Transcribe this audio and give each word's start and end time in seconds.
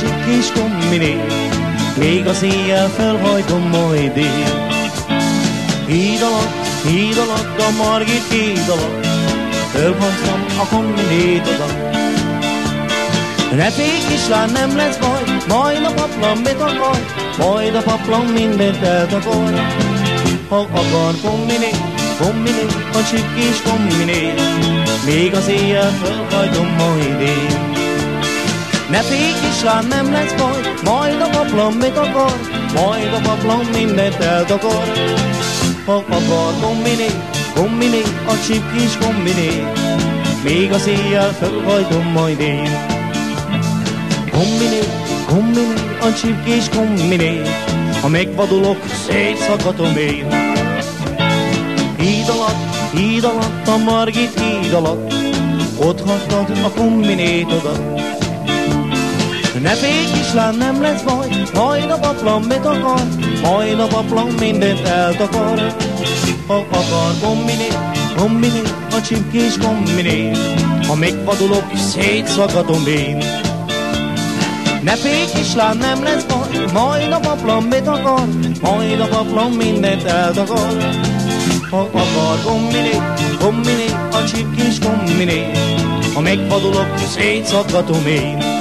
csip 0.00 0.24
kis 0.24 0.52
kombiné, 0.52 1.16
még 1.98 2.26
az 2.26 2.42
éjjel 2.42 2.88
felhajtom 2.88 3.68
majd 3.68 4.16
én. 4.16 4.68
Híd 5.86 6.22
alatt, 6.22 6.54
híd 6.86 7.16
alatt, 7.16 7.60
a 7.60 7.70
Margit 7.82 8.26
híd 8.30 8.68
alatt, 8.68 9.06
fölhoztam 9.72 10.44
a 10.58 10.66
kombinét 10.74 11.48
oda. 11.54 11.66
Ne 13.56 13.70
félj, 13.70 14.04
kislán, 14.08 14.50
nem 14.50 14.76
lesz 14.76 14.96
baj, 14.96 15.22
majd 15.48 15.84
a 15.84 15.92
paplan 15.92 16.36
mit 16.36 16.60
akar, 16.60 16.98
majd 17.38 17.74
a 17.74 17.82
paplan 17.82 18.24
mindent 18.24 18.82
eltakar. 18.82 19.78
Ha 20.48 20.56
akar 20.56 21.14
kombiné, 21.22 21.70
kombiné, 22.20 22.66
a 22.92 23.02
csip 23.10 23.34
kis 23.34 23.62
kombiné, 23.62 24.34
még 25.04 25.34
az 25.34 25.48
éjjel 25.48 25.90
felhajtom 25.90 26.66
majd 26.66 27.20
én. 27.20 27.69
Ne 28.90 29.00
félj, 29.00 29.32
kislán, 29.40 29.86
nem 29.86 30.12
lesz 30.12 30.32
baj, 30.32 30.60
majd 30.84 31.20
a 31.20 31.28
paplan 31.28 31.72
mit 31.72 31.96
akar, 31.96 32.32
majd 32.74 33.12
a 33.12 33.20
paplan 33.28 33.64
mindent 33.72 34.14
eltakar. 34.14 34.84
Ha 35.86 35.94
akar 35.94 36.52
kombiné, 36.60 37.10
kombiné, 37.54 38.02
a 38.26 38.32
csip 38.46 38.62
kis 38.72 38.96
kombiné, 38.98 39.64
még 40.44 40.72
az 40.72 40.86
éjjel 40.86 41.32
felhajtom 41.32 42.04
majd 42.04 42.40
én. 42.40 42.70
Kombiné, 44.30 44.80
kombiné, 45.28 45.74
a 46.00 46.12
csip 46.12 46.44
kis 46.44 46.68
kombiné, 46.68 47.42
ha 48.00 48.08
megvadulok, 48.08 48.84
szétszakadom 49.06 49.96
én. 49.96 50.26
Híd 51.98 52.28
alatt, 52.28 52.90
híd 52.94 53.24
alatt, 53.24 53.68
a 53.68 53.76
Margit 53.76 54.40
híd 54.40 54.72
alatt, 54.72 55.14
ott 55.78 56.00
hagytad 56.00 56.58
a 56.64 56.70
kombinétodat. 56.70 58.00
Ne 59.62 59.74
félj, 59.74 60.04
kislán, 60.12 60.54
nem 60.54 60.82
lesz 60.82 61.02
baj, 61.02 61.28
majd 61.54 61.90
a 61.90 61.98
paplan 61.98 62.42
mit 62.42 62.64
akar, 62.64 63.02
majd 63.42 63.80
a 63.80 63.86
paplan 63.86 64.26
mindent 64.38 64.86
eltakar. 64.86 65.74
Ha 66.46 66.54
akar 66.54 67.12
kombiné, 67.22 67.68
kombiné, 68.16 68.62
a 68.90 69.00
csipkés 69.00 69.58
kombiné, 69.58 70.32
ha 70.86 70.94
megvadulok, 70.94 71.64
szétszakadom 71.76 72.86
én. 72.86 73.24
Ne 74.82 74.96
félj, 74.96 75.24
kislán, 75.34 75.76
nem 75.76 76.02
lesz 76.02 76.24
baj, 76.24 76.64
majd 76.72 77.12
a 77.12 77.18
paplan 77.18 77.62
mit 77.62 77.86
akar, 77.86 78.26
majd 78.62 79.00
a 79.00 79.06
paplan 79.06 79.50
mindent 79.50 80.04
eltakar. 80.04 80.76
Ha 81.70 81.80
akar 81.92 82.40
kombiné, 82.44 82.96
kombiné, 83.38 83.86
a 84.12 84.24
csipkés 84.24 84.78
kombiné, 84.78 85.50
ha 86.14 86.20
megvadulok, 86.20 86.98
szétszakadom 87.14 88.06
én. 88.06 88.59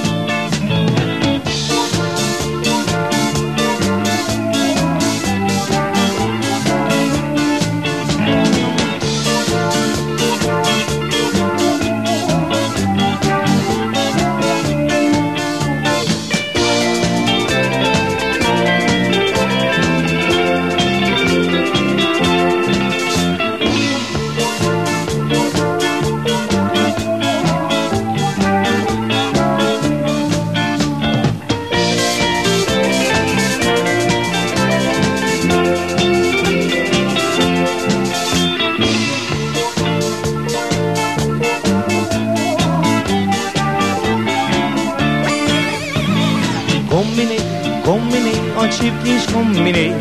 Kombiné, 47.89 48.38
a 48.55 48.67
csip 48.67 49.03
kis 49.03 49.33
kombiné, 49.33 49.95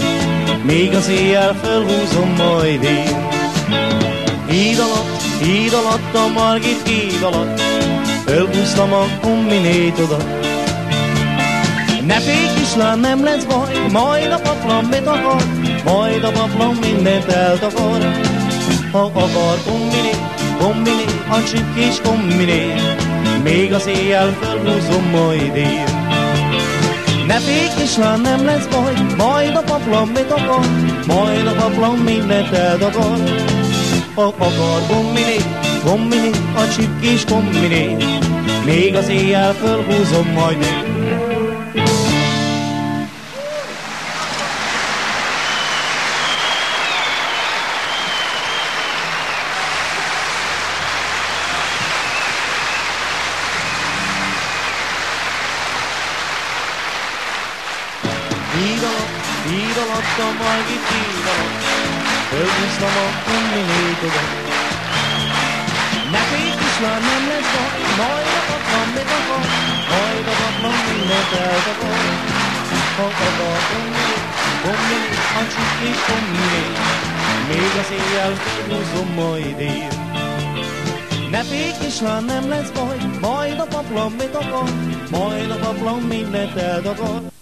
még 0.62 0.94
az 0.94 1.09
éjjel 1.09 1.54
felhúzom 1.62 2.34
majd 2.37 2.82
én. 2.82 3.26
Híd 4.49 4.78
alatt, 4.78 5.22
híd 5.43 5.72
alatt, 5.72 6.15
a 6.15 6.32
Margit 6.32 6.88
híd 6.88 7.22
alatt, 7.22 7.60
felhúztam 8.25 8.93
a 8.93 9.04
kombinétodat. 9.21 10.25
Ne 12.06 12.15
félj, 12.15 12.47
kislán, 12.56 12.99
nem 12.99 13.25
lesz 13.25 13.44
baj, 13.44 13.72
majd 13.93 14.32
a 14.32 14.38
paplan 14.38 14.84
mit 14.84 15.06
akar, 15.06 15.43
majd 15.84 16.25
a 16.25 16.31
paplan 16.31 16.76
mindent 16.81 17.25
eltakar. 17.25 18.00
Ha 18.93 19.03
akar 19.15 19.59
kombiné, 19.66 20.15
kombiné, 20.59 21.05
a 21.31 21.43
csip 21.43 21.75
kis 21.75 22.00
kombiné, 22.00 22.75
még 23.43 23.72
az 23.72 23.87
éjjel 23.87 24.37
felhúzom 24.41 25.10
majd 25.10 25.56
én. 25.56 25.98
Ne 27.28 27.39
félj, 27.39 27.69
kislán, 27.77 28.21
nem 28.21 28.44
lesz 28.44 28.66
baj, 28.66 28.94
majd 29.16 29.56
a 29.56 29.62
paplan 29.62 30.09
mit 30.09 30.31
akar, 30.31 30.66
majd 31.06 31.47
a 31.47 31.53
paplan 31.53 31.99
mindent 31.99 32.53
eldakar. 32.53 33.19
Ha 34.15 34.22
akar 34.22 34.81
gombiné, 34.89 35.37
gombiné, 35.84 36.31
a 36.56 36.69
csip 36.77 37.00
kis 37.00 37.25
gombiné, 37.25 37.97
még 38.65 38.94
az 38.94 39.09
éjjel 39.09 39.53
fölhúzom 39.53 40.28
majd 40.28 40.62
én. 40.62 41.28
Híd 58.59 58.83
alatt, 58.91 59.15
híd 59.49 59.79
alatt, 59.85 60.19
a 60.27 60.29
Margit 60.41 60.85
híd 60.91 61.27
alatt, 61.33 61.63
fölhúztam 62.31 62.97
a 63.05 63.09
kombinétodat. 63.27 64.31
Ne 66.13 66.21
félj, 66.29 66.53
kislán, 66.61 67.01
nem 67.11 67.23
lesz 67.31 67.51
baj, 67.55 67.81
majd 68.01 68.31
a 68.39 68.43
paplan 68.49 68.89
mit 68.97 69.11
akar, 69.19 69.47
majd 69.93 70.27
a 70.33 70.35
paplan 70.41 70.79
mindent 70.87 71.33
eltakar. 71.45 72.01
Ha 72.97 73.07
akar 73.29 73.61
kombiné, 73.71 74.17
kombiné, 74.65 75.11
a 75.41 75.43
csuk 75.53 75.71
kis 75.81 76.01
kombiné, 76.09 76.65
még 77.49 77.73
az 77.83 77.91
éjjel 77.99 78.35
fölhúzom 78.43 79.09
majd 79.21 79.59
én. 79.61 79.93
Ne 81.31 81.43
félj, 81.43 81.73
kislán, 81.81 82.25
nem 82.25 82.49
lesz 82.49 82.71
baj, 82.77 82.97
majd 83.21 83.59
a 83.59 83.67
paplan 83.75 84.12
mit 84.19 84.35
akar, 84.43 84.71
majd 85.11 85.50
a 85.50 85.59
paplan 85.65 85.99
mindent 85.99 86.56
eltakar. 86.56 87.38